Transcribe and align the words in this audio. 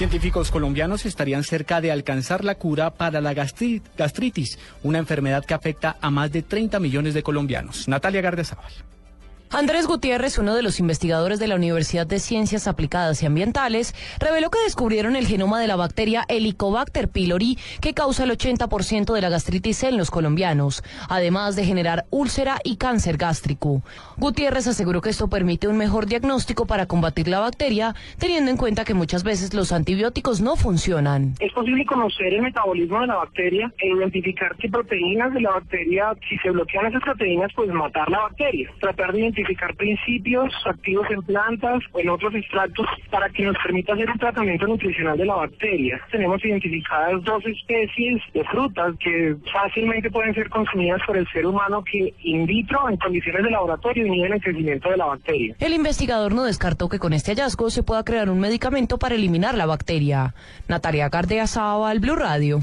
Científicos 0.00 0.50
colombianos 0.50 1.04
estarían 1.04 1.44
cerca 1.44 1.82
de 1.82 1.92
alcanzar 1.92 2.42
la 2.42 2.54
cura 2.54 2.88
para 2.88 3.20
la 3.20 3.34
gastritis, 3.34 4.58
una 4.82 4.96
enfermedad 4.96 5.44
que 5.44 5.52
afecta 5.52 5.98
a 6.00 6.10
más 6.10 6.32
de 6.32 6.40
30 6.40 6.80
millones 6.80 7.12
de 7.12 7.22
colombianos. 7.22 7.86
Natalia 7.86 8.22
Gardezábal. 8.22 8.72
Andrés 9.52 9.88
Gutiérrez, 9.88 10.38
uno 10.38 10.54
de 10.54 10.62
los 10.62 10.78
investigadores 10.78 11.40
de 11.40 11.48
la 11.48 11.56
Universidad 11.56 12.06
de 12.06 12.20
Ciencias 12.20 12.68
Aplicadas 12.68 13.20
y 13.20 13.26
Ambientales, 13.26 13.96
reveló 14.20 14.48
que 14.48 14.62
descubrieron 14.62 15.16
el 15.16 15.26
genoma 15.26 15.60
de 15.60 15.66
la 15.66 15.74
bacteria 15.74 16.24
Helicobacter 16.28 17.08
pylori 17.08 17.58
que 17.80 17.92
causa 17.92 18.22
el 18.22 18.30
80% 18.30 19.12
de 19.12 19.20
la 19.20 19.28
gastritis 19.28 19.82
en 19.82 19.96
los 19.96 20.12
colombianos, 20.12 20.84
además 21.08 21.56
de 21.56 21.64
generar 21.64 22.04
úlcera 22.10 22.58
y 22.62 22.76
cáncer 22.76 23.16
gástrico. 23.16 23.82
Gutiérrez 24.18 24.68
aseguró 24.68 25.00
que 25.00 25.10
esto 25.10 25.28
permite 25.28 25.66
un 25.66 25.76
mejor 25.76 26.06
diagnóstico 26.06 26.66
para 26.68 26.86
combatir 26.86 27.26
la 27.26 27.40
bacteria, 27.40 27.96
teniendo 28.20 28.52
en 28.52 28.56
cuenta 28.56 28.84
que 28.84 28.94
muchas 28.94 29.24
veces 29.24 29.52
los 29.52 29.72
antibióticos 29.72 30.40
no 30.40 30.54
funcionan. 30.54 31.34
Es 31.40 31.52
posible 31.52 31.84
conocer 31.86 32.34
el 32.34 32.42
metabolismo 32.42 33.00
de 33.00 33.08
la 33.08 33.16
bacteria 33.16 33.72
e 33.78 33.88
identificar 33.88 34.54
qué 34.58 34.68
proteínas 34.68 35.34
de 35.34 35.40
la 35.40 35.50
bacteria, 35.50 36.14
si 36.28 36.38
se 36.38 36.50
bloquean 36.50 36.86
esas 36.86 37.02
proteínas, 37.02 37.50
pues 37.56 37.68
matar 37.70 38.08
la 38.08 38.20
bacteria. 38.20 38.70
Tratar 38.78 39.12
de 39.12 39.18
identificar 39.22 39.39
identificar 39.40 39.74
principios 39.76 40.52
activos 40.66 41.06
en 41.10 41.22
plantas 41.22 41.82
o 41.92 42.00
en 42.00 42.10
otros 42.10 42.34
extractos 42.34 42.86
para 43.10 43.28
que 43.30 43.44
nos 43.44 43.56
permita 43.62 43.94
hacer 43.94 44.10
un 44.10 44.18
tratamiento 44.18 44.66
nutricional 44.66 45.16
de 45.16 45.24
la 45.24 45.34
bacteria. 45.34 46.00
Tenemos 46.10 46.44
identificadas 46.44 47.22
dos 47.24 47.44
especies 47.46 48.22
de 48.34 48.44
frutas 48.44 48.94
que 49.00 49.36
fácilmente 49.52 50.10
pueden 50.10 50.34
ser 50.34 50.48
consumidas 50.48 51.00
por 51.06 51.16
el 51.16 51.26
ser 51.28 51.46
humano 51.46 51.82
que 51.82 52.14
in 52.22 52.46
vitro, 52.46 52.88
en 52.88 52.96
condiciones 52.96 53.42
de 53.42 53.50
laboratorio, 53.50 54.06
inhiben 54.06 54.34
el 54.34 54.40
crecimiento 54.40 54.90
de 54.90 54.96
la 54.96 55.06
bacteria. 55.06 55.54
El 55.58 55.72
investigador 55.72 56.34
no 56.34 56.44
descartó 56.44 56.88
que 56.88 56.98
con 56.98 57.12
este 57.12 57.32
hallazgo 57.32 57.70
se 57.70 57.82
pueda 57.82 58.04
crear 58.04 58.30
un 58.30 58.40
medicamento 58.40 58.98
para 58.98 59.14
eliminar 59.14 59.54
la 59.54 59.66
bacteria. 59.66 60.34
Natalia 60.68 61.10
Cardea 61.10 61.46
al 61.86 62.00
Blue 62.00 62.16
Radio. 62.16 62.60